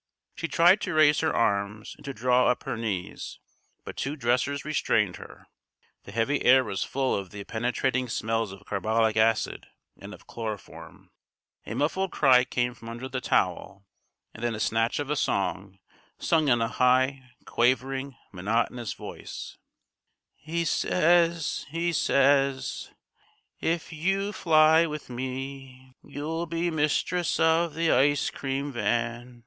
[0.33, 3.37] She tried to raise her arms and to draw up her knees,
[3.85, 5.45] but two dressers restrained her.
[6.05, 11.11] The heavy air was full of the penetrating smells of carbolic acid and of chloroform.
[11.67, 13.85] A muffled cry came from under the towel,
[14.33, 15.77] and then a snatch of a song,
[16.17, 19.59] sung in a high, quavering, monotonous voice:
[20.33, 22.89] "He says, says
[23.55, 29.37] he, If you fly with me You'll be mistress of the ice cream van.